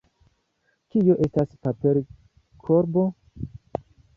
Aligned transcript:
Kio 0.95 1.17
estas 1.27 1.53
paperkorbo? 1.67 3.05